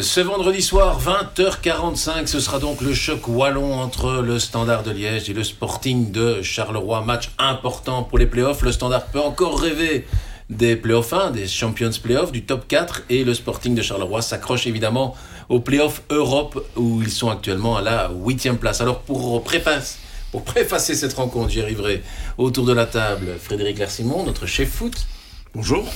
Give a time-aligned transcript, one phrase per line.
[0.00, 5.28] Ce vendredi soir, 20h45, ce sera donc le choc wallon entre le Standard de Liège
[5.28, 7.02] et le Sporting de Charleroi.
[7.02, 8.62] Match important pour les playoffs.
[8.62, 10.06] Le Standard peut encore rêver
[10.48, 13.02] des playoffs 1, des Champions Playoffs, du top 4.
[13.10, 15.14] Et le Sporting de Charleroi s'accroche évidemment
[15.50, 18.80] aux playoffs Europe où ils sont actuellement à la huitième place.
[18.80, 19.98] Alors pour préface,
[20.30, 22.02] pour préfacer cette rencontre, j'y arriverai
[22.38, 25.06] autour de la table Frédéric Larsimon, notre chef foot.
[25.54, 25.86] Bonjour.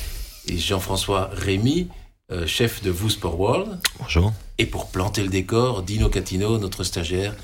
[0.49, 1.89] Et Jean-François Rémy,
[2.33, 3.79] euh, chef de Vous Sport World.
[4.01, 4.33] Bonjour.
[4.59, 7.37] Et pour planter le décor, Dino Catino, notre stagiaire.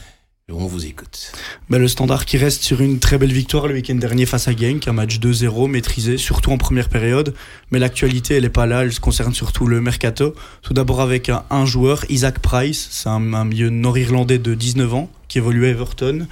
[0.50, 1.32] On vous écoute.
[1.70, 4.56] Ben, le standard qui reste sur une très belle victoire le week-end dernier face à
[4.56, 7.32] Genk, un match 2-0 maîtrisé, surtout en première période.
[7.70, 10.34] Mais l'actualité, elle n'est pas là, elle se concerne surtout le mercato.
[10.60, 14.94] Tout d'abord avec un, un, joueur, Isaac Price, c'est un, un milieu nord-irlandais de 19
[14.94, 16.26] ans qui évolue à Everton.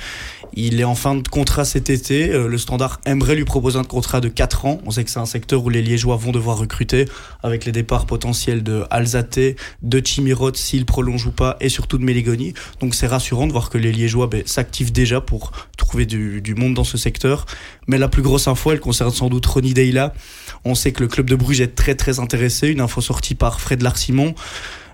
[0.52, 2.32] Il est en fin de contrat cet été.
[2.32, 4.78] Euh, le Standard aimerait lui proposer un contrat de 4 ans.
[4.84, 7.06] On sait que c'est un secteur où les Liégeois vont devoir recruter
[7.42, 9.38] avec les départs potentiels de Alzate,
[9.80, 12.52] de Chimirot s'il prolonge ou pas et surtout de Meligoni.
[12.80, 16.54] Donc c'est rassurant de voir que les Liégeois ben, s'activent déjà pour trouver du, du,
[16.54, 17.46] monde dans ce secteur.
[17.86, 20.12] Mais la plus grosse info, elle concerne sans doute Ronnie Deila.
[20.66, 22.68] On sait que le club de Bruges est très très intéressé.
[22.68, 24.34] Une info sortie par Fred Larsimon.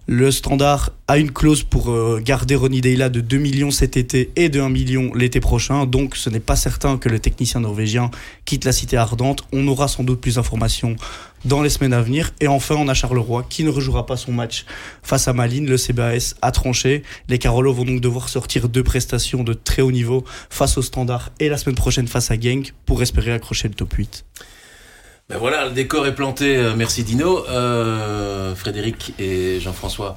[0.08, 4.30] Le Standard a une clause pour euh, garder Ronnie Deila de 2 millions cet été
[4.36, 5.84] et de 1 million l'été prochain.
[5.84, 8.12] Donc ce n'est pas certain que le technicien norvégien
[8.44, 9.42] quitte la cité ardente.
[9.52, 10.94] On aura sans doute plus d'informations
[11.44, 12.32] dans les semaines à venir.
[12.40, 14.64] Et enfin, on a Charleroi qui ne rejouera pas son match
[15.02, 15.66] face à Malines.
[15.66, 17.02] Le CBAS a tranché.
[17.28, 21.32] Les Carolos vont donc devoir sortir deux prestations de très haut niveau face au Standard
[21.40, 24.24] et la semaine prochaine face à Genk pour espérer accrocher le top 8.
[25.28, 26.72] Ben voilà, le décor est planté.
[26.76, 30.16] Merci Dino, euh, Frédéric et Jean-François.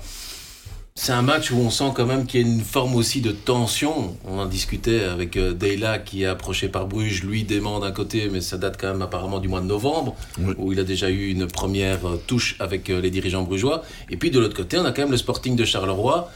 [0.94, 3.32] C'est un match où on sent quand même qu'il y a une forme aussi de
[3.32, 4.16] tension.
[4.24, 8.30] On en discutait avec euh, Deyla qui est approché par Bruges, lui dément d'un côté,
[8.30, 10.54] mais ça date quand même apparemment du mois de novembre, oui.
[10.60, 13.82] où il a déjà eu une première touche avec euh, les dirigeants brugeois.
[14.12, 16.30] Et puis de l'autre côté, on a quand même le Sporting de Charleroi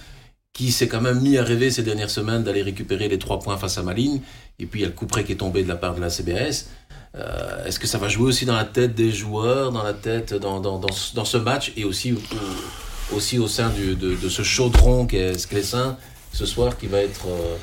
[0.54, 3.58] qui s'est quand même mis à rêver ces dernières semaines d'aller récupérer les trois points
[3.58, 4.22] face à Malines.
[4.60, 6.02] Et puis il y a le coup près qui est tombé de la part de
[6.02, 6.70] la CBS.
[7.16, 10.34] Euh, Est-ce que ça va jouer aussi dans la tête des joueurs, dans la tête,
[10.34, 12.16] dans, dans, dans, dans ce match et aussi,
[13.16, 15.98] aussi au sein du, de, de, ce chaudron qu'est Sclessin
[16.32, 17.56] ce soir qui va être euh,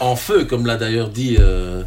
[0.00, 1.82] en feu, comme l'a d'ailleurs dit euh,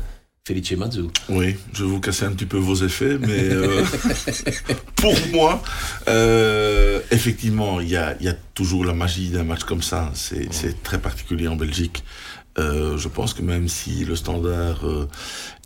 [0.47, 1.03] Felice Mazzu?
[1.29, 3.85] Oui, je vais vous casser un petit peu vos effets, mais euh,
[4.95, 5.61] pour moi,
[7.11, 10.11] effectivement, il y a, y a, toujours la magie d'un match comme ça.
[10.15, 10.75] C'est ouais.
[10.83, 12.03] très particulier en Belgique.
[12.57, 15.07] Euh, je pense que même si le standard euh,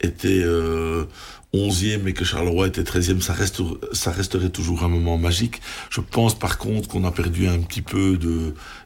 [0.02, 1.06] était euh,
[1.54, 5.62] 11e et que Charleroi était 13e, ça, reste, ça resterait toujours un moment magique.
[5.90, 8.20] Je pense par contre qu'on a perdu un petit peu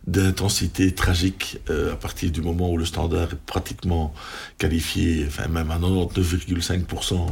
[0.08, 4.14] d'intensité tragique euh, à partir du moment où le standard est pratiquement
[4.58, 7.28] qualifié, enfin même à 99,5%,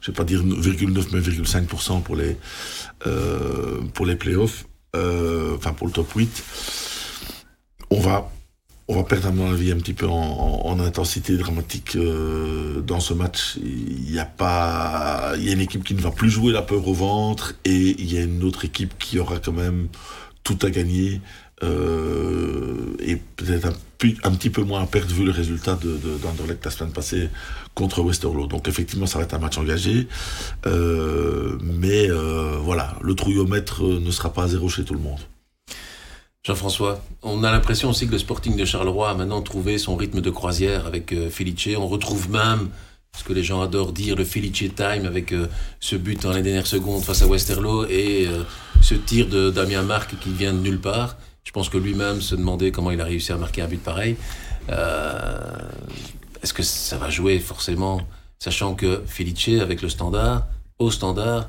[0.00, 2.36] je vais pas dire 0,9 mais 0,5% pour les
[3.94, 6.44] pour les playoffs, enfin pour le top 8.
[7.90, 8.30] On va
[8.90, 12.80] on va perdre à mon avis un petit peu en, en, en intensité dramatique euh,
[12.80, 13.56] dans ce match.
[13.62, 16.62] Il y a pas, il y a une équipe qui ne va plus jouer la
[16.62, 19.86] peur au ventre et il y a une autre équipe qui aura quand même
[20.42, 21.20] tout à gagner
[21.62, 23.68] euh, et peut-être
[24.24, 27.28] un, petit peu moins à perdre vu le résultat de, de d'Anderlecht la semaine passée
[27.74, 28.48] contre Westerlo.
[28.48, 30.08] Donc effectivement, ça va être un match engagé,
[30.66, 35.20] euh, mais euh, voilà, le trouillomètre ne sera pas à zéro chez tout le monde.
[36.42, 40.22] Jean-François, on a l'impression aussi que le Sporting de Charleroi a maintenant trouvé son rythme
[40.22, 41.76] de croisière avec euh, Felice.
[41.76, 42.70] On retrouve même
[43.14, 45.48] ce que les gens adorent dire, le Felice Time, avec euh,
[45.80, 48.44] ce but dans les dernières secondes face à Westerlo et euh,
[48.80, 51.18] ce tir de Damien Marc qui vient de nulle part.
[51.44, 54.16] Je pense que lui-même se demandait comment il a réussi à marquer un but pareil.
[56.42, 58.00] Est-ce que ça va jouer forcément,
[58.38, 60.46] sachant que Felice, avec le standard,
[60.78, 61.46] au standard,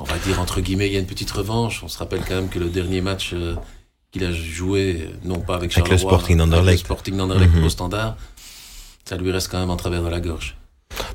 [0.00, 1.82] on va dire entre guillemets, il y a une petite revanche.
[1.82, 3.54] On se rappelle quand même que le dernier match euh,
[4.12, 7.66] qu'il a joué, non pas avec avec le Sporting d'Anderlecht, le Sporting d'Anderlecht mm -hmm.
[7.66, 8.16] au standard,
[9.08, 10.56] ça lui reste quand même en travers de la gorge.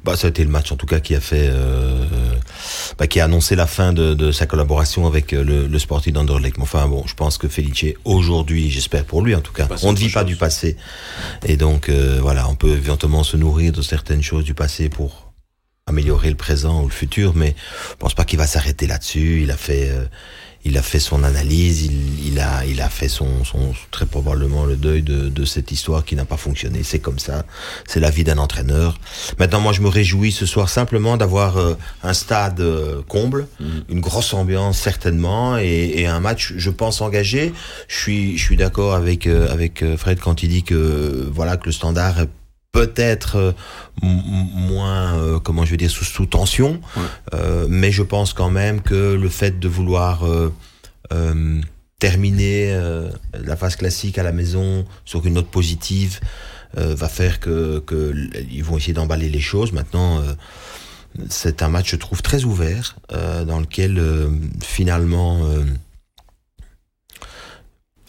[0.03, 2.05] Bah, ça a été le match en tout cas qui a fait, euh,
[2.97, 6.13] bah, qui a annoncé la fin de, de sa collaboration avec euh, le, le Sporting
[6.13, 6.57] d'Anderlecht.
[6.57, 9.93] Mais enfin bon, je pense que Felice aujourd'hui, j'espère pour lui en tout cas, on
[9.93, 10.75] ne vit pas du passé,
[11.45, 15.28] et donc euh, voilà, on peut éventuellement se nourrir de certaines choses du passé pour
[15.89, 17.55] améliorer le présent ou le futur, mais
[17.91, 19.41] je pense pas qu'il va s'arrêter là-dessus.
[19.43, 20.05] Il a fait, euh,
[20.63, 24.65] il a fait son analyse, il, il, a, il a fait son, son très probablement
[24.65, 26.83] le deuil de, de cette histoire qui n'a pas fonctionné.
[26.83, 27.45] C'est comme ça,
[27.87, 28.99] c'est la vie d'un entraîneur.
[29.39, 33.65] Maintenant, moi, je me réjouis ce soir simplement d'avoir euh, un stade euh, comble, mmh.
[33.89, 37.53] une grosse ambiance certainement, et, et, un match, je pense, engagé.
[37.87, 41.71] Je suis, je suis d'accord avec avec Fred quand il dit que voilà que le
[41.71, 42.25] standard
[42.71, 43.51] peut-être euh,
[44.01, 47.03] moins, euh, comment je vais dire, sous, sous tension, ouais.
[47.33, 50.51] euh, mais je pense quand même que le fait de vouloir euh,
[51.99, 52.71] terminer
[53.33, 56.19] la phase classique à la maison sur une note positive
[56.75, 58.13] va faire que, que
[58.51, 59.73] ils vont essayer d'emballer les choses.
[59.73, 60.23] Maintenant,
[61.27, 64.01] c'est un match, je trouve, très ouvert, dans lequel
[64.63, 65.41] finalement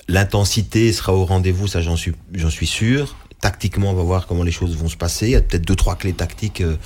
[0.06, 4.42] l'intensité sera au rendez-vous, ça j'en suis, j'en suis sûr tactiquement, on va voir comment
[4.42, 5.26] les choses vont se passer.
[5.26, 6.76] Il y a peut-être deux, trois clés tactiques euh,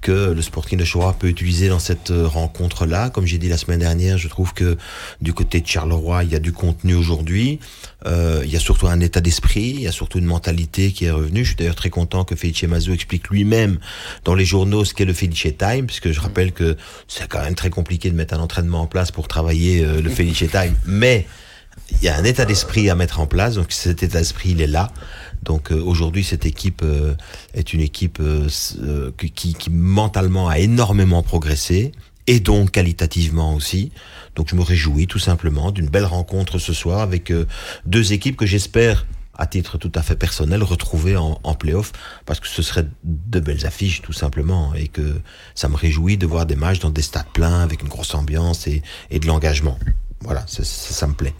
[0.00, 3.10] que le Sporting de Chora peut utiliser dans cette euh, rencontre-là.
[3.10, 4.76] Comme j'ai dit la semaine dernière, je trouve que
[5.20, 7.60] du côté de Charleroi, il y a du contenu aujourd'hui.
[8.06, 11.04] Euh, il y a surtout un état d'esprit, il y a surtout une mentalité qui
[11.04, 11.44] est revenue.
[11.44, 13.78] Je suis d'ailleurs très content que Felice Mazou explique lui-même
[14.24, 16.76] dans les journaux ce qu'est le Felice Time, puisque je rappelle que
[17.06, 20.44] c'est quand même très compliqué de mettre un entraînement en place pour travailler le Felice
[20.50, 20.74] Time.
[20.86, 21.26] Mais
[21.90, 24.60] il y a un état d'esprit à mettre en place, donc cet état d'esprit, il
[24.60, 24.90] est là.
[25.42, 27.14] Donc euh, aujourd'hui, cette équipe euh,
[27.54, 28.48] est une équipe euh,
[29.16, 31.92] qui, mentalement a énormément progressé
[32.26, 33.92] et donc qualitativement aussi.
[34.36, 37.32] Donc je me réjouis tout simplement d'une belle rencontre ce soir avec
[37.86, 39.06] deux équipes que j'espère
[39.38, 41.92] à titre tout à fait personnel, retrouver en, en playoff,
[42.26, 45.20] parce que ce serait de belles affiches, tout simplement, et que
[45.54, 48.66] ça me réjouit de voir des matchs dans des stades pleins, avec une grosse ambiance
[48.66, 49.78] et, de l'engagement.
[50.22, 51.34] Voilà, ça me plaît.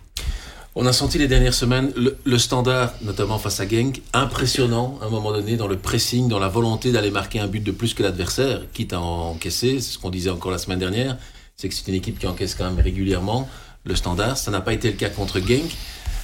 [0.75, 5.09] On a senti les dernières semaines le, standard, notamment face à Genk, impressionnant à un
[5.09, 8.03] moment donné dans le pressing, dans la volonté d'aller marquer un but de plus que
[8.03, 9.81] l'adversaire, quitte à encaisser.
[9.81, 11.17] C'est ce qu'on disait encore la semaine dernière,
[11.56, 13.49] c'est que c'est une équipe qui encaisse quand même régulièrement
[13.85, 14.37] le standard.
[14.37, 15.75] Ça n'a pas été le cas contre Genk.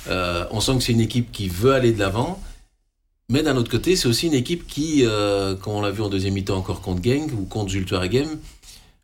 [0.08, 2.40] Euh, on sent que c'est une équipe qui veut aller de l'avant.
[3.30, 6.10] Mais d'un autre côté, c'est aussi une équipe qui, euh, comme on l'a vu en
[6.10, 8.28] deuxième mi-temps encore contre Genk ou contre Zultuaregem,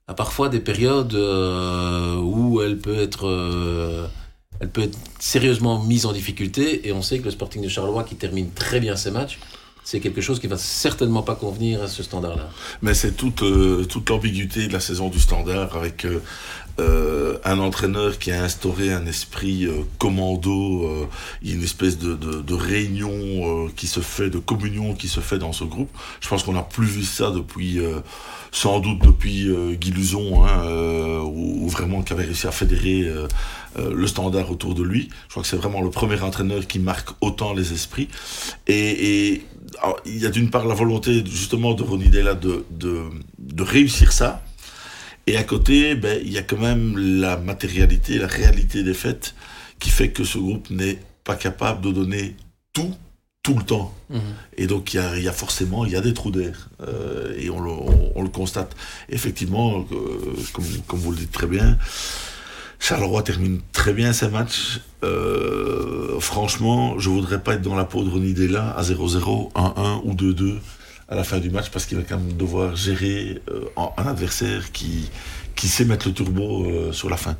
[0.06, 4.10] a parfois des périodes euh, où elle peut être
[4.60, 6.86] elle peut être sérieusement mise en difficulté.
[6.86, 9.38] Et on sait que le Sporting de Charleroi, qui termine très bien ses matchs,
[9.82, 12.50] c'est quelque chose qui va certainement pas convenir à ce standard-là.
[12.82, 16.22] Mais c'est toute, euh, toute l'ambiguïté de la saison du standard avec euh,
[16.78, 19.66] euh, un entraîneur qui a instauré un esprit
[19.98, 21.08] commando,
[21.42, 25.20] y a une espèce de, de, de réunion qui se fait, de communion qui se
[25.20, 25.90] fait dans ce groupe.
[26.20, 27.80] Je pense qu'on n'a plus vu ça depuis
[28.52, 33.08] sans doute depuis euh, Guy Luzon, hein, euh, ou, vraiment qui avait réussi à fédérer
[33.78, 35.08] euh, le standard autour de lui.
[35.26, 38.08] Je crois que c'est vraiment le premier entraîneur qui marque autant les esprits.
[38.66, 39.42] Et,
[40.04, 43.04] il y a d'une part la volonté justement de Ronnie Della de, de,
[43.38, 44.42] de, réussir ça.
[45.28, 49.34] Et à côté, ben, il y a quand même la matérialité, la réalité des faits
[49.78, 52.34] qui fait que ce groupe n'est pas capable de donner
[52.72, 52.92] tout
[53.42, 53.94] tout le temps.
[54.10, 54.20] Mhm.
[54.56, 57.60] Et donc il y a, forcément il y a des trous d'air euh, et on
[57.60, 58.76] le, on, le, constate.
[59.08, 61.78] Effectivement, euh, comme, comme, vous le dites très bien,
[62.80, 64.80] Charleroi termine très bien ses matchs.
[65.04, 70.00] Euh, franchement, je voudrais pas être dans la peau de Ronnie Della à 0-0, 1-1
[70.04, 70.58] ou 2-2
[71.08, 73.40] à la fin du match parce qu'il va quand même devoir gérer
[73.76, 75.08] un adversaire qui,
[75.56, 77.36] sait mettre le turbo sur la fin.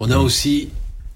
[0.00, 0.70] On a aussi,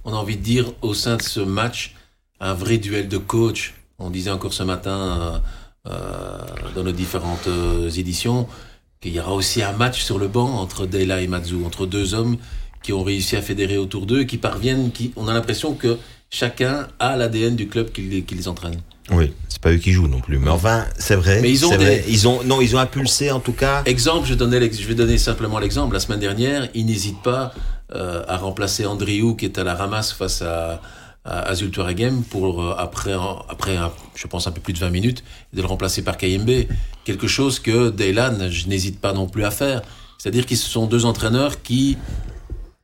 [0.04, 1.94] on a envie de dire, au sein de ce match,
[2.40, 3.74] un vrai duel de coach.
[3.98, 5.42] On disait encore ce matin
[5.86, 6.38] euh, euh
[6.74, 8.46] dans nos différentes euh, éditions
[9.00, 12.14] qu'il y aura aussi un match sur le banc entre Dela et Matsu, entre deux
[12.14, 12.36] hommes
[12.82, 15.98] qui ont réussi à fédérer autour d'eux, qui parviennent, qui, on a l'impression que
[16.30, 18.80] chacun a l'ADN du club qui, les entraîne.
[19.10, 20.38] Oui, c'est pas eux qui jouent non plus.
[20.38, 21.40] Mais enfin, c'est vrai.
[21.40, 21.72] Mais ils ont,
[22.06, 23.82] ils ont, non, ils ont impulsé en tout cas.
[23.86, 25.94] Exemple, je, donnais, je vais donner simplement l'exemple.
[25.94, 27.54] La semaine dernière, ils n'hésitent pas
[27.94, 30.82] euh, à remplacer Andriou qui est à la ramasse face à,
[31.24, 33.14] à Game pour euh, après
[33.48, 33.78] après
[34.14, 35.24] je pense un peu plus de 20 minutes
[35.54, 36.50] de le remplacer par KMB
[37.04, 39.80] quelque chose que Daylan je n'hésite pas non plus à faire
[40.18, 41.96] c'est-à-dire qu'ils sont deux entraîneurs qui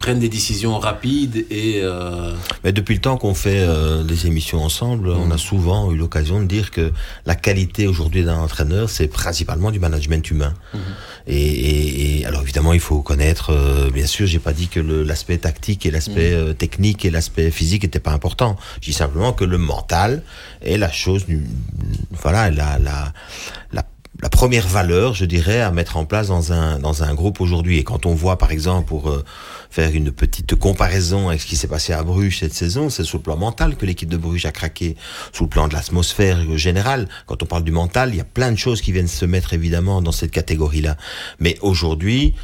[0.04, 1.80] prennent des décisions rapides et.
[1.82, 2.34] Euh...
[2.62, 5.38] Mais depuis le temps qu'on fait euh, des émissions ensemble, on a mm.
[5.38, 6.92] souvent eu l'occasion de dire que
[7.24, 10.52] la qualité aujourd'hui d'un entraîneur, c'est principalement du management humain.
[10.74, 10.78] Mm-hmm.
[11.28, 13.48] Et, et, alors évidemment, il faut connaître.
[13.48, 16.48] Euh, bien sûr, j'ai pas dit que l'aspect tactique et l'aspect mm.
[16.48, 18.56] euh, technique et l'aspect physique n'étaient pas importants.
[18.82, 20.22] Je dis simplement que le mental
[20.60, 21.24] est la chose,
[22.12, 23.10] voilà, la, la,
[23.72, 23.84] la
[24.22, 27.78] la première valeur, je dirais, à mettre en place dans un dans un groupe aujourd'hui.
[27.78, 29.24] Et quand on voit, par exemple, pour euh,
[29.74, 33.18] faire une petite comparaison avec ce qui s'est passé à Bruges cette saison, c'est sur
[33.18, 34.94] le plan mental que l'équipe de Bruges a craqué,
[35.32, 37.08] sous le plan de l'atmosphère générale.
[37.26, 39.52] Quand on parle du mental, il y a plein de choses qui viennent se mettre
[39.52, 40.96] évidemment dans cette catégorie-là.
[41.40, 42.34] Mais aujourd'hui,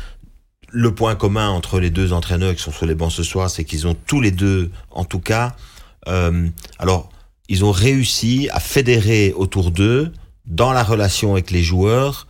[0.72, 3.62] le point commun entre les deux entraîneurs qui sont sur les bancs ce soir, c'est
[3.62, 5.54] qu'ils ont tous les deux, en tout cas,
[6.08, 6.48] euh,
[6.80, 7.10] alors
[7.48, 10.10] ils ont réussi à fédérer autour d'eux
[10.46, 12.26] dans la relation avec les joueurs,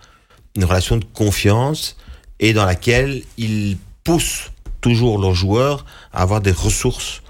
[0.56, 1.96] une relation de confiance
[2.38, 7.22] et dans laquelle ils poussent toujours leurs joueurs à avoir des ressources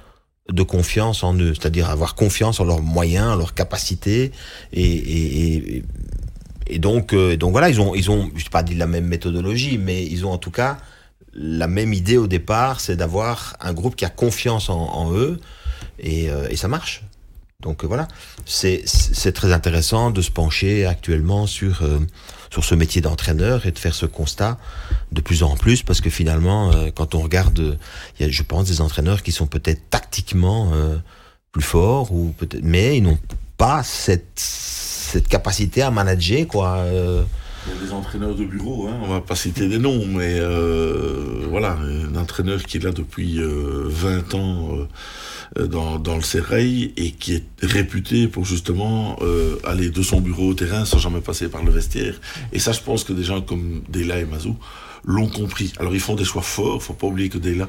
[0.50, 4.32] de confiance en eux, c'est-à-dire avoir confiance en leurs moyens, en leurs capacités
[4.72, 5.84] et, et,
[6.66, 9.06] et, donc euh, donc voilà ils ont ils ont je sais pas dit la même
[9.06, 10.78] méthodologie mais ils ont en tout cas
[11.32, 15.38] la même idée au départ, c'est d'avoir un groupe qui a confiance en, eux
[16.00, 17.04] et, et, ça marche.
[17.60, 18.08] Donc voilà,
[18.46, 21.84] c'est très intéressant de se pencher actuellement sur
[22.50, 24.58] sur ce métier d'entraîneur et de faire ce constat
[25.12, 27.78] de plus en plus parce que finalement, euh, quand on regarde,
[28.18, 30.96] il y a, je pense, des entraîneurs qui sont peut-être tactiquement euh,
[31.52, 33.18] plus forts ou peut-être, mais ils n'ont
[33.56, 36.76] pas cette cette capacité à manager quoi.
[36.78, 37.24] Euh.
[37.66, 40.40] Il y a des entraîneurs de bureau, hein, on va pas citer des noms, mais
[41.48, 44.86] voilà, un entraîneur qui est là depuis 20 ans
[45.58, 50.20] euh, dans, dans le Serreil et qui est réputé pour justement euh, aller de son
[50.20, 52.20] bureau au terrain sans jamais passer par le vestiaire.
[52.52, 54.56] Et ça, je pense que des gens comme Dela et Mazou
[55.04, 55.72] l'ont compris.
[55.80, 56.80] Alors ils font des choix forts.
[56.80, 57.68] Faut pas oublier que Dela,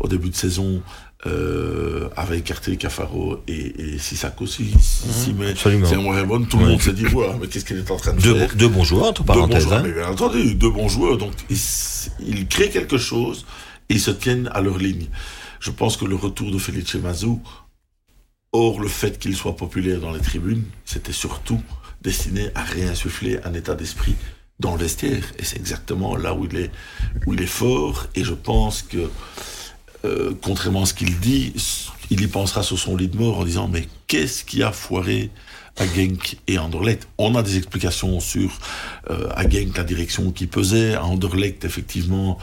[0.00, 0.80] au début de saison,
[1.26, 6.66] euh, avait écarté Cafaro et, et Sissako si, si, mais c'est un bon tout le
[6.66, 9.08] monde s'est dit voilà mais qu'est-ce qu'il est en train de faire deux bons joueurs
[9.08, 9.92] entre parenthèses deux bons joueurs, hein.
[9.94, 11.58] bien entendu deux bons joueurs donc ils,
[12.20, 13.46] ils créent quelque chose
[13.88, 15.08] et ils se tiennent à leur ligne
[15.60, 17.40] je pense que le retour de Felice Mazou,
[18.52, 21.60] hors le fait qu'il soit populaire dans les tribunes, c'était surtout
[22.00, 24.14] destiné à réinsuffler un état d'esprit
[24.60, 25.24] dans le vestiaire.
[25.38, 26.70] Et c'est exactement là où il est,
[27.26, 28.06] où il est fort.
[28.14, 29.10] Et je pense que,
[30.04, 31.52] euh, contrairement à ce qu'il dit,
[32.10, 35.30] il y pensera sur son lit de mort en disant mais qu'est-ce qui a foiré
[35.80, 37.06] à Genk et Anderlecht.
[37.18, 38.50] On a des explications sur
[39.10, 42.38] euh, à Genk la direction qui pesait, à Anderlecht effectivement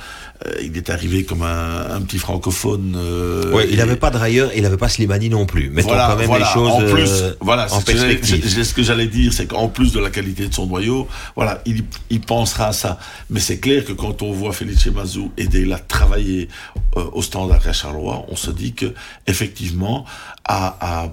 [0.45, 2.95] euh, il est arrivé comme un, un petit francophone.
[2.97, 5.69] Euh, ouais, il n'avait pas de railleur, il n'avait pas Slimani non plus.
[5.69, 8.63] Mettons voilà, quand même les choses en plus, euh, voilà, en perspective.
[8.63, 11.85] ce que j'allais dire, c'est qu'en plus de la qualité de son noyau, voilà, il,
[12.09, 12.99] il pensera à ça.
[13.29, 16.49] Mais c'est clair que quand on voit Felice Mazou aider à travailler
[16.97, 18.93] euh, au standard à Charleroi, on se dit que
[19.27, 20.05] effectivement
[20.43, 21.11] à, à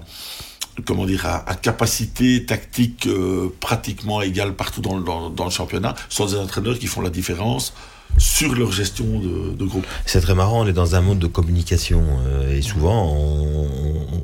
[0.85, 6.25] comment dire, à, capacité tactique euh, pratiquement égale partout dans, dans, dans, le championnat, sont
[6.25, 7.73] des entraîneurs qui font la différence
[8.17, 9.85] sur leur gestion de, de groupe.
[10.05, 13.67] C'est très marrant, on est dans un monde de communication euh, et souvent on,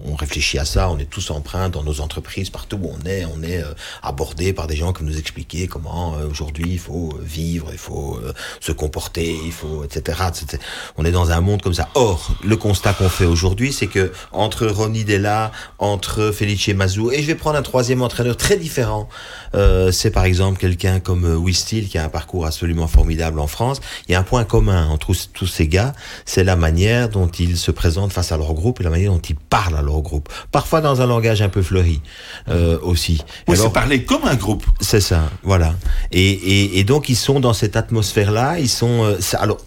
[0.05, 3.25] on, réfléchit à ça, on est tous empreints dans nos entreprises, partout où on est,
[3.25, 7.17] on est euh, abordé par des gens qui nous expliquent comment euh, aujourd'hui il faut
[7.21, 8.19] vivre, il faut
[8.59, 10.61] se comporter, il faut etc., etc.
[10.97, 11.89] On est dans un monde comme ça.
[11.95, 17.21] Or, le constat qu'on fait aujourd'hui, c'est que entre Ronnie Della, entre Felice Mazou, et
[17.21, 19.09] je vais prendre un troisième entraîneur très différent,
[19.91, 24.13] c'est par exemple quelqu'un comme Wistil qui a un parcours absolument formidable en France il
[24.13, 25.93] y a un point commun entre tous ces gars,
[26.25, 29.19] c'est la manière dont ils se présentent face à leur groupe et la manière dont
[29.19, 30.29] ils parlent à leur groupe.
[30.51, 32.01] Parfois dans un langage un peu fleuri
[32.47, 33.23] euh, aussi.
[33.47, 34.65] Oui, c'est parler comme un groupe.
[34.79, 35.73] C'est ça, voilà.
[36.11, 38.59] Et, et, et, donc ils sont dans cette atmosphère-là.
[38.59, 39.03] Ils sont.
[39.03, 39.57] Euh, alors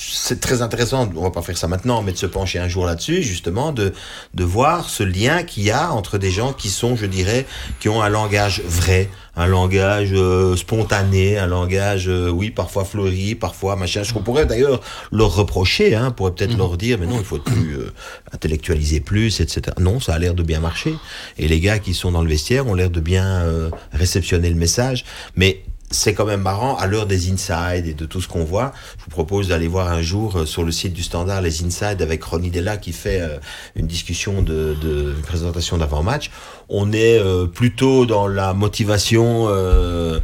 [0.00, 2.86] c'est très intéressant, on va pas faire ça maintenant, mais de se pencher un jour
[2.86, 3.92] là-dessus, justement, de,
[4.34, 7.46] de voir ce lien qu'il y a entre des gens qui sont, je dirais,
[7.80, 13.34] qui ont un langage vrai, un langage euh, spontané, un langage, euh, oui, parfois fleuri,
[13.34, 14.02] parfois machin.
[14.02, 14.80] Ce qu'on pourrait d'ailleurs
[15.12, 17.92] leur reprocher, hein, pourrait peut-être leur dire, mais non, il faut plus euh,
[18.32, 19.62] intellectualiser plus, etc.
[19.78, 20.94] Non, ça a l'air de bien marcher.
[21.38, 23.44] Et les gars qui sont dans le vestiaire ont l'air de bien
[23.92, 25.04] réceptionner le message.
[25.36, 28.72] Mais c'est quand même marrant, à l'heure des insides et de tout ce qu'on voit,
[28.98, 32.00] je vous propose d'aller voir un jour euh, sur le site du Standard les insides
[32.00, 33.38] avec Ronnie Della qui fait euh,
[33.74, 36.30] une discussion de, de présentation d'avant-match.
[36.68, 40.20] On est euh, plutôt dans la motivation euh,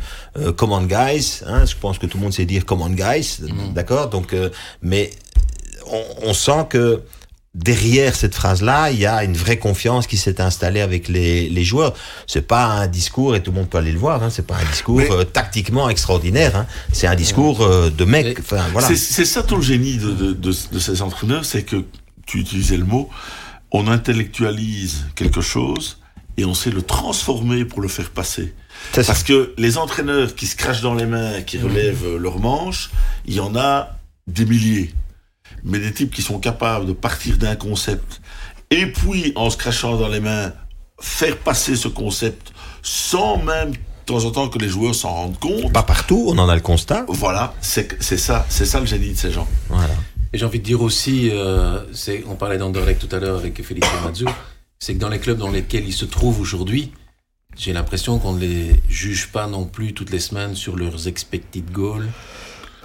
[0.57, 3.73] command guys, hein, je pense que tout le monde sait dire command guys, mm-hmm.
[3.73, 4.37] d'accord Donc,
[4.83, 5.11] mais
[5.91, 7.03] on, on sent que
[7.57, 11.65] derrière cette phrase-là, il y a une vraie confiance qui s'est installée avec les, les
[11.65, 11.95] joueurs.
[12.27, 14.23] C'est pas un discours et tout le monde peut aller le voir.
[14.23, 16.55] Hein, c'est pas un discours euh, tactiquement extraordinaire.
[16.55, 18.39] Hein, c'est un discours euh, de mec.
[18.41, 18.89] Enfin, voilà.
[18.95, 21.85] C'est ça tout le génie de, de, de, de ces entraîneurs, c'est que
[22.27, 23.09] tu utilisais le mot.
[23.73, 25.99] On intellectualise quelque chose
[26.37, 28.55] et on sait le transformer pour le faire passer.
[28.93, 32.91] Parce que les entraîneurs qui se crachent dans les mains, qui relèvent leurs manches,
[33.25, 33.97] il y en a
[34.27, 34.93] des milliers
[35.65, 38.21] mais des types qui sont capables de partir d'un concept
[38.71, 40.53] et puis en se crachant dans les mains,
[41.01, 45.39] faire passer ce concept sans même de temps en temps que les joueurs s'en rendent
[45.39, 45.73] compte.
[45.73, 47.05] Pas partout, on en a le constat.
[47.09, 49.49] Voilà, c'est ça, c'est ça le génie de ces gens.
[49.69, 49.95] Voilà.
[50.33, 51.81] Et j'ai envie de dire aussi, euh,
[52.29, 54.27] on parlait d'Anderlecht tout à l'heure avec Félix Mazou,
[54.79, 56.93] c'est que dans les clubs dans lesquels ils se trouvent aujourd'hui,
[57.57, 61.71] j'ai l'impression qu'on ne les juge pas non plus toutes les semaines sur leurs expected
[61.71, 62.09] goals,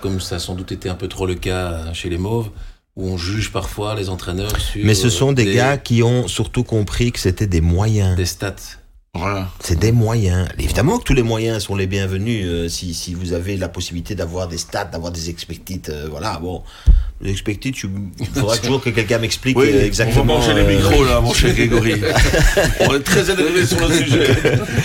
[0.02, 2.50] comme ça a sans doute été un peu trop le cas chez les Mauves
[2.96, 4.84] où on juge parfois les entraîneurs sur.
[4.86, 8.16] Mais ce sont des, gars qui ont surtout compris que c'était des moyens.
[8.16, 8.56] Des stats.
[9.14, 9.50] Voilà.
[9.60, 10.48] C'est des moyens.
[10.58, 14.16] Évidemment que tous les moyens sont les bienvenus euh, si, si vous avez la possibilité
[14.16, 16.64] d'avoir des stats, d'avoir des expected, euh, voilà, bon.
[17.24, 17.76] Expected,
[18.20, 20.36] il faudra toujours que quelqu'un m'explique exactement.
[20.36, 22.02] On va manger les micros là, mon cher Grégory.
[22.82, 24.28] on est très énervé sur le sujet.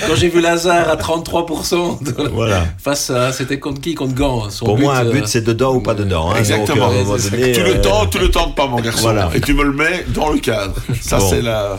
[0.07, 2.67] Quand j'ai vu Lazare à 33%, voilà.
[2.79, 3.95] face à, c'était contre qui?
[3.95, 4.49] Contre Gant.
[4.59, 6.31] Pour moi, un but, c'est dedans ou pas dedans.
[6.31, 6.93] Hein, Exactement.
[6.93, 9.03] Donc, tout le temps, tout le temps pas, mon garçon.
[9.03, 9.31] Voilà.
[9.35, 10.75] Et tu me le mets dans le cadre.
[11.01, 11.79] Ça, c'est la,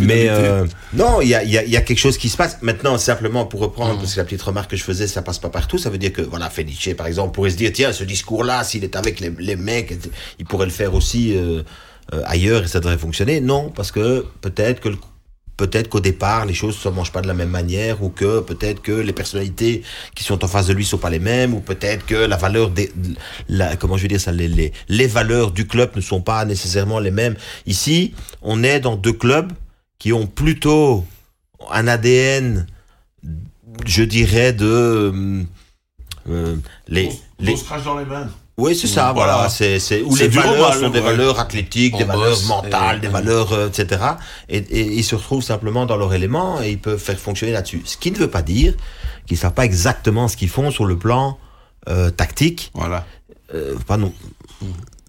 [0.00, 0.28] Mais
[0.92, 2.58] non, il y a, y, y a, quelque chose qui se passe.
[2.62, 5.48] Maintenant, simplement pour reprendre, parce que la petite remarque que je faisais, ça passe pas
[5.48, 5.78] partout.
[5.78, 8.84] Ça veut dire que, voilà, Felice, par exemple, pourrait se dire, tiens, ce discours-là, s'il
[8.84, 9.93] est avec les, les, mecs,
[10.38, 11.62] il pourrait le faire aussi euh,
[12.12, 13.40] euh, ailleurs et ça devrait fonctionner.
[13.40, 14.90] Non, parce que peut-être que
[15.56, 18.40] peut-être qu'au départ les choses ne se mangent pas de la même manière ou que
[18.40, 19.82] peut-être que les personnalités
[20.14, 22.70] qui sont en face de lui sont pas les mêmes ou peut-être que la valeur
[22.70, 22.90] des
[23.48, 26.44] la, comment je veux dire ça les, les, les valeurs du club ne sont pas
[26.44, 27.36] nécessairement les mêmes
[27.66, 29.52] ici on est dans deux clubs
[30.00, 31.06] qui ont plutôt
[31.70, 32.66] un ADN
[33.86, 35.44] je dirais de
[36.28, 36.56] euh,
[36.88, 37.56] les, les...
[37.56, 39.48] se crache dans les mains oui, c'est ça, voilà.
[39.48, 43.68] C'est, c'est, où les valeurs sont des valeurs athlétiques, des valeurs mentales, des valeurs, euh,
[43.68, 44.00] etc.
[44.48, 47.82] Et, et, ils se retrouvent simplement dans leur élément et ils peuvent faire fonctionner là-dessus.
[47.84, 48.74] Ce qui ne veut pas dire
[49.26, 51.36] qu'ils savent pas exactement ce qu'ils font sur le plan
[51.88, 52.70] euh, tactique.
[52.74, 53.04] Voilà.
[53.54, 54.12] Euh, pas non.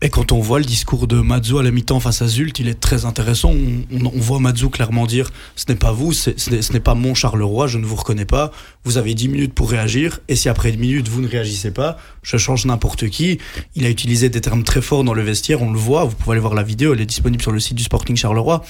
[0.06, 2.68] Et quand on voit le discours de Mazou à la mi-temps face à Zult, il
[2.68, 3.52] est très intéressant.
[3.92, 7.80] On, voit Mazou clairement dire ce n'est pas vous, ce n'est pas mon Charleroi, je
[7.80, 8.52] ne vous reconnais pas.
[8.84, 10.20] Vous avez 10 minutes pour réagir.
[10.28, 13.40] Et si après 10 minutes vous ne réagissez pas, je change n'importe qui.
[13.74, 16.04] Il a utilisé des termes très forts dans le vestiaire, on le voit.
[16.04, 18.64] Vous pouvez aller voir la vidéo, elle est disponible sur le site du Sporting Charleroi.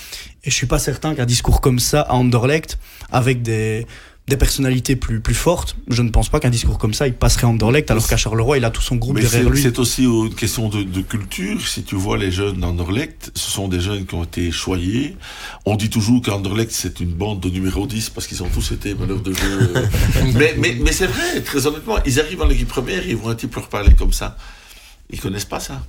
[0.46, 2.80] Et je suis pas certain qu'un discours comme ça à Anderlecht,
[3.12, 3.86] avec des
[4.27, 7.46] des personnalités plus, plus fortes, je ne pense pas qu'un discours comme ça, il passerait
[7.46, 9.62] en Anderlecht, alors qu'à Charleroi, il a tout son groupe derrière lui.
[9.62, 11.67] C'est aussi une question de, de, culture.
[11.67, 15.15] Si tu vois les jeunes d'Anderlecht, ce sont des jeunes qui ont été choyés.
[15.65, 18.96] On dit toujours qu'Anderlecht, c'est une bande de numéro 10 parce qu'ils ont tous été
[18.96, 19.74] meneurs de jeu.
[20.34, 23.36] mais mais, mais c'est vrai, très honnêtement, ils arrivent en équipe première, ils vont un
[23.36, 24.38] type leur parler comme ça.
[25.12, 25.84] Ils connaissent pas ça.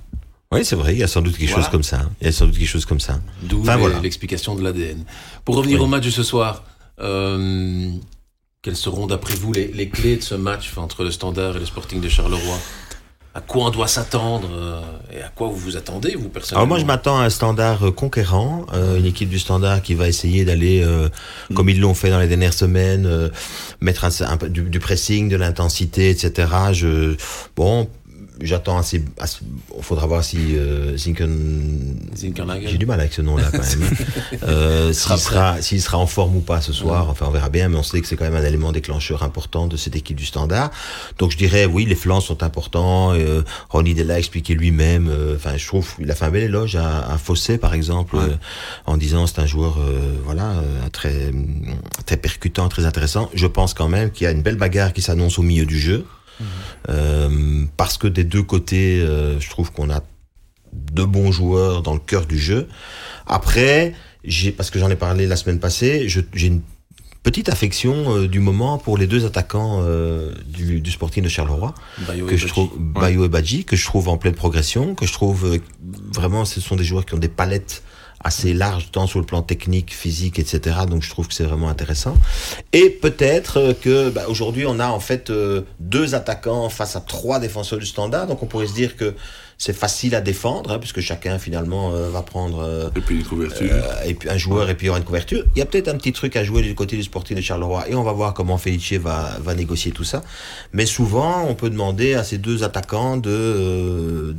[0.51, 2.07] Oui, c'est vrai, il y a sans doute quelque chose comme ça.
[2.21, 3.19] Il y a sans doute quelque chose comme ça.
[3.41, 3.99] D'où enfin, voilà.
[3.99, 5.03] l'explication de l'ADN.
[5.43, 6.63] Pour revenir au match de ce soir,
[6.99, 7.91] euh,
[8.67, 12.01] quelles seront, d'après vous, les, clés de ce match entre le Standard et le Sporting
[12.01, 12.59] de Charleroi?
[13.33, 14.81] À quoi on doit s'attendre euh,
[15.17, 16.63] et à quoi vous vous attendez, vous, personnellement?
[16.63, 19.93] Alors moi, je m'attends à un standard euh, conquérant, euh, une équipe du standard qui
[19.93, 21.53] va essayer d'aller, mm.
[21.53, 23.31] comme ils l'ont fait dans les dernières semaines,
[23.79, 26.49] mettre un, du, du, pressing, de l'intensité, etc.
[26.73, 27.15] Je,
[27.55, 27.87] bon,
[28.41, 29.03] j'attends assez,
[29.77, 31.95] Il faudra voir si euh, Zinken.
[32.15, 33.83] J'ai du mal avec ce nom-là quand même.
[33.83, 34.37] Hein.
[34.47, 37.09] euh, s'il sera, s'il sera en forme ou pas ce soir.
[37.09, 39.67] Enfin, on verra bien, mais on sait que c'est quand même un élément déclencheur important
[39.67, 40.71] de cette équipe du Standard.
[41.17, 43.13] Donc, je dirais, oui, les flancs sont importants.
[43.13, 45.07] Euh, Ronnie Della a expliqué lui-même.
[45.09, 48.17] Euh, enfin, je trouve, il a fait un bel éloge à, à Fossé, par exemple,
[48.17, 48.35] euh,
[48.85, 49.77] en disant c'est un joueur,
[50.23, 50.55] voilà,
[50.91, 51.31] très,
[52.05, 53.29] très percutant, très intéressant.
[53.33, 55.79] Je pense quand même qu'il y a une belle bagarre qui s'annonce au milieu du
[55.79, 56.05] jeu.
[56.89, 60.01] Euh, parce que des deux côtés, euh, je trouve qu'on a
[60.73, 62.67] de bons joueurs dans le cœur du jeu.
[63.25, 66.61] Après, j'ai parce que j'en ai parlé la semaine passée, j'ai une
[67.23, 69.83] petite affection euh, du moment pour les deux attaquants
[70.47, 71.73] du, du, Sporting de Charleroi
[72.27, 75.59] que je trouve Bayo et Badji que je trouve en pleine progression que je trouve
[76.13, 77.83] vraiment ce sont des joueurs qui ont des palettes
[78.23, 80.77] assez large tant sur le plan technique, physique, etc.
[80.89, 82.15] Donc je trouve que c'est vraiment intéressant.
[82.73, 87.39] Et peut-être que bah, aujourd'hui on a en fait euh, deux attaquants face à trois
[87.39, 88.27] défenseurs du standard.
[88.27, 89.13] Donc on pourrait se dire que
[89.59, 93.23] c'est facile à défendre hein, puisque chacun finalement euh, va prendre euh, et puis une
[93.23, 95.45] couverture et puis un joueur et puis il y aura une couverture.
[95.55, 97.87] Il y a peut-être un petit truc à jouer du côté du Sporting de Charleroi
[97.89, 100.23] et on va voir comment Felice va va négocier tout ça.
[100.73, 104.35] Mais souvent on peut demander à ces deux attaquants de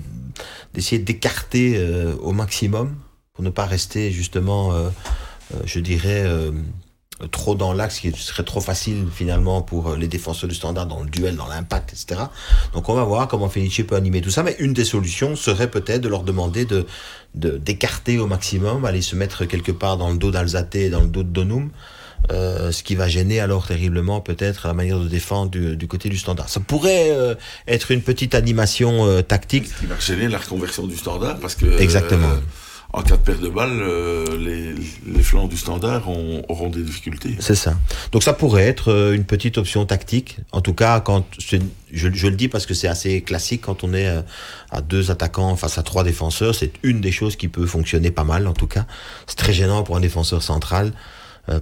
[0.74, 1.80] d'essayer d'écarter
[2.20, 2.94] au maximum
[3.38, 4.88] pour ne pas rester justement, euh,
[5.54, 6.50] euh, je dirais, euh,
[7.30, 11.08] trop dans l'axe, qui serait trop facile finalement pour les défenseurs du standard dans le
[11.08, 12.22] duel, dans l'impact, etc.
[12.74, 15.70] Donc on va voir comment Felice peut animer tout ça, mais une des solutions serait
[15.70, 16.84] peut-être de leur demander de
[17.34, 21.06] d'écarter au maximum, aller se mettre quelque part dans le dos d'Alzate et dans le
[21.06, 21.70] dos de Donum.
[22.32, 26.08] Euh, ce qui va gêner alors terriblement peut-être la manière de défendre du, du côté
[26.08, 26.48] du standard.
[26.48, 27.36] Ça pourrait euh,
[27.68, 29.68] être une petite animation euh, tactique.
[29.68, 32.32] Ce qui va gêner la reconversion du standard parce que exactement
[32.92, 34.72] en cas de perte de balle, euh, les,
[35.12, 37.36] les, flancs du standard ont, auront des difficultés.
[37.38, 37.74] C'est ça.
[38.12, 40.38] Donc ça pourrait être euh, une petite option tactique.
[40.52, 41.58] En tout cas, quand je,
[41.92, 44.22] je le dis parce que c'est assez classique quand on est euh,
[44.70, 48.24] à deux attaquants face à trois défenseurs, c'est une des choses qui peut fonctionner pas
[48.24, 48.46] mal.
[48.46, 48.86] En tout cas,
[49.26, 50.92] c'est très gênant pour un défenseur central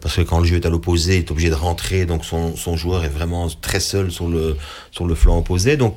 [0.03, 2.57] parce que quand le jeu est à l'opposé, il est obligé de rentrer, donc son,
[2.57, 4.57] son joueur est vraiment très seul sur le
[4.91, 5.77] sur le flanc opposé.
[5.77, 5.97] Donc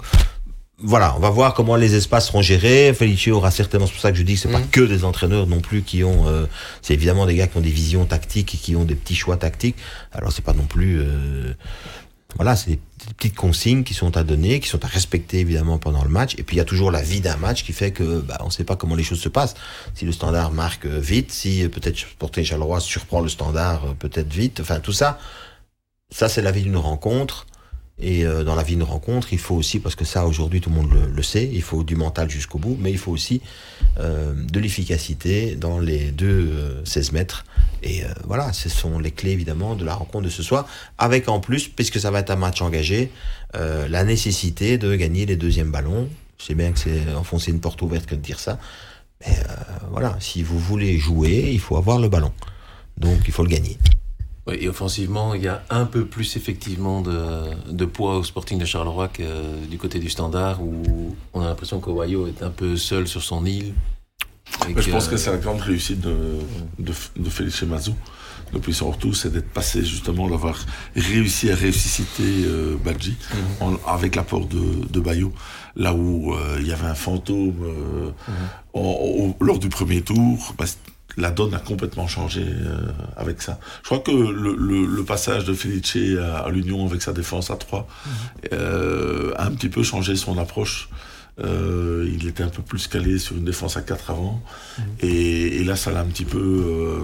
[0.81, 2.93] voilà, on va voir comment les espaces seront gérés.
[2.93, 4.69] Felice aura certainement, c'est pour ça que je dis que c'est pas mm.
[4.71, 6.45] que des entraîneurs non plus qui ont, euh,
[6.81, 9.37] c'est évidemment des gars qui ont des visions tactiques et qui ont des petits choix
[9.37, 9.75] tactiques.
[10.11, 11.53] Alors c'est pas non plus, euh,
[12.37, 12.79] voilà, c'est des
[13.17, 16.35] petites consignes qui sont à donner, qui sont à respecter évidemment pendant le match.
[16.37, 18.45] Et puis il y a toujours la vie d'un match qui fait que bah, on
[18.45, 19.55] ne sait pas comment les choses se passent.
[19.95, 24.79] Si le standard marque vite, si peut-être Sporting Charleroi surprend le standard peut-être vite, enfin
[24.79, 25.19] tout ça,
[26.09, 27.45] ça c'est la vie d'une rencontre.
[28.01, 30.69] Et euh, dans la vie d'une rencontre, il faut aussi, parce que ça aujourd'hui tout
[30.69, 33.41] le monde le, sait, il faut du mental jusqu'au bout, mais il faut aussi
[33.99, 37.45] euh, de l'efficacité dans les deux 16 euh, mètres.
[37.83, 41.39] Et voilà, ce sont les clés évidemment de la rencontre de ce soir, avec en
[41.39, 43.09] plus, puisque ça va être un match engagé,
[43.53, 46.09] la nécessité de gagner les deuxièmes ballons.
[46.37, 48.59] Sais bien que c'est enfoncer une porte ouverte que de dire ça,
[49.21, 49.33] mais
[49.91, 52.33] voilà, si vous voulez jouer, il faut avoir le ballon.
[52.97, 53.77] Donc il faut le gagner
[54.53, 59.07] et offensivement, il y a un peu plus effectivement de, poids au Sporting de Charleroi
[59.07, 63.21] que du côté du Standard, où on a l'impression qu'Owayo est un peu seul sur
[63.21, 63.73] son île.
[64.75, 66.15] je pense que c'est la grande réussite de,
[66.79, 67.95] de, de Félix Mazou
[68.53, 70.57] depuis son retour, c'est d'être passé justement, d'avoir
[70.95, 73.15] réussi à ressusciter euh, Badji
[73.61, 73.77] mhm.
[73.85, 75.33] avec l'apport de, de Bayo,
[75.75, 78.11] là où euh, il y avait un fantôme euh,
[78.75, 79.33] mhm.
[79.39, 80.53] lors du premier tour.
[80.57, 80.65] Bah,
[81.19, 82.81] la donne a complètement changé euh,
[83.15, 83.59] avec ça.
[83.83, 88.11] Je crois que le, passage de Felice à, l'Union avec sa défense à 3 mhm.
[88.53, 90.89] euh, a un petit peu changé son approche.
[91.41, 94.41] Euh, il était un peu plus calé sur une défense à 4 avant.
[94.77, 94.83] Mhm.
[95.01, 96.99] Et, là, ça l'a un petit peu...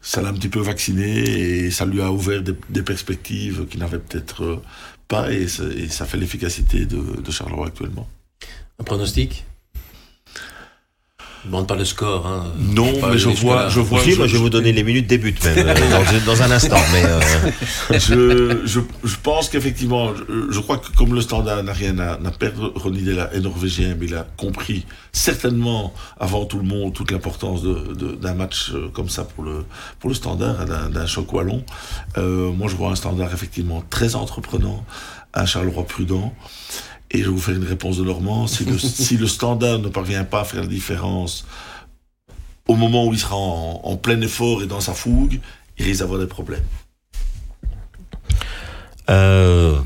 [0.00, 3.98] ça l'a un petit peu vacciné et ça lui a ouvert des, perspectives qu'il n'avait
[3.98, 4.62] peut-être
[5.08, 8.08] pas et, ça fait l'efficacité de, de Charleroi actuellement.
[8.78, 9.44] Un pronostic?
[11.44, 12.26] Demande pas le score.
[12.26, 12.44] Hein.
[12.58, 14.00] Non, mais je vois, je vois.
[14.04, 16.80] je, vais vous donner les minutes début même euh, dans, un instant.
[16.92, 17.50] Mais euh,
[17.98, 20.12] je, je, je, pense qu'effectivement,
[20.50, 22.66] je, crois que comme le Standard n'a rien à, n'a perdu,
[23.32, 28.34] est norvégien, mais il a compris certainement avant tout le monde toute l'importance de, d'un
[28.34, 29.64] match euh, comme ça pour le
[30.00, 31.64] pour le Standard, d'un, choc wallon.
[32.16, 34.84] Euh, moi, je vois un Standard effectivement très entreprenant,
[35.34, 36.34] un Charleroi prudent.
[37.12, 38.46] Et je vais vous faire une réponse de Normand.
[38.46, 41.46] Si le, si le standard ne parvient pas à faire la différence
[42.68, 45.40] au moment où il sera en, plein effort et dans sa fougue,
[45.78, 46.64] il risque d'avoir des problèmes.
[49.10, 49.76] Euh,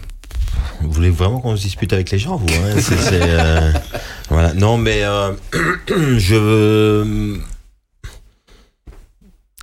[0.83, 2.77] vous voulez vraiment qu'on se dispute avec les gens, vous hein?
[3.13, 3.73] Euh,
[4.29, 4.53] voilà.
[4.55, 5.33] Non, mais euh,
[5.89, 7.41] je veux.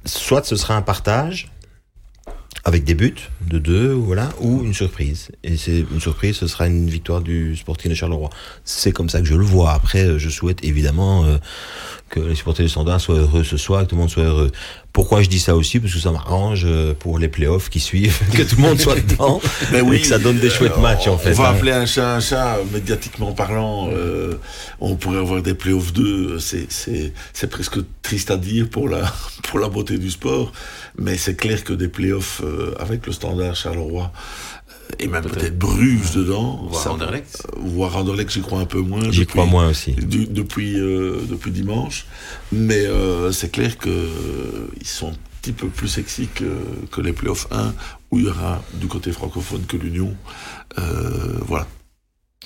[0.05, 1.52] Soit ce sera un partage,
[2.65, 5.31] avec des buts de deux, voilà, ou une surprise.
[5.43, 8.29] Et c'est une surprise, ce sera une victoire du Sporting de Charleroi.
[8.63, 9.73] C'est comme ça que je le vois.
[9.73, 11.37] Après, je souhaite évidemment euh,
[12.13, 14.51] que les supporters du Standard soient heureux ce soir, que tout le monde soit heureux.
[14.91, 15.79] Pourquoi je dis ça aussi?
[15.79, 18.99] Parce que ça m'arrange euh, pour les playoffs qui suivent, que tout le monde soit
[18.99, 21.31] dedans, mais oui, et que ça donne des chouettes matchs en fait.
[21.31, 21.55] On va hein.
[21.55, 23.89] appeler un chat un chat, médiatiquement parlant.
[23.91, 24.35] Euh,
[24.79, 29.11] on pourrait avoir des playoffs 2, c'est presque triste à dire pour la,
[29.49, 30.51] pour la beauté du sport,
[30.99, 34.11] mais c'est clair que des playoffs euh, avec le Standard Charleroi,
[34.99, 36.67] et même peut-être Bruges dedans.
[36.69, 37.45] Voire Anderlecht.
[37.45, 39.11] Euh, voire Anderlecht, j'y crois un peu moins.
[39.11, 39.93] J'y crois moins aussi.
[39.93, 42.05] depuis, euh, depuis dimanche.
[42.51, 43.91] Mais euh, c'est clair qu'ils
[44.83, 46.45] sont un petit peu plus sexy que,
[46.91, 47.73] que les playoffs 1,
[48.11, 50.15] où il y aura du côté francophone que l'Union.
[50.77, 51.67] voilà.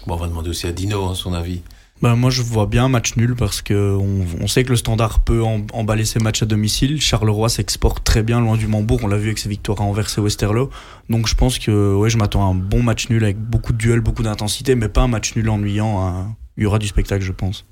[0.05, 1.61] Bon, on va demander aussi à Dino hein, son avis.
[2.01, 5.19] Bah, moi, je vois bien un match nul parce que on, sait que le Standard
[5.21, 7.01] peut emballer ses matchs à domicile.
[7.01, 8.99] Charleroi s'exporte très bien loin du Mambourg.
[9.03, 10.69] On l'a vu avec ses victoires à Anvers et Westerlo.
[11.09, 13.77] Donc, je pense que ouais, je m'attends à un bon match nul avec beaucoup de
[13.77, 16.05] duels, beaucoup d'intensité, mais pas un match nul ennuyant.
[16.05, 16.35] Hein.
[16.57, 17.65] Il y aura du spectacle, je pense.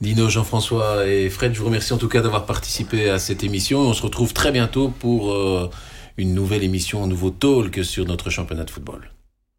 [0.00, 3.80] Dino, Jean-François et Fred, je vous remercie en tout cas d'avoir participé à cette émission.
[3.80, 5.68] On se retrouve très bientôt pour euh,
[6.16, 9.10] une nouvelle émission, un nouveau talk sur notre championnat de football.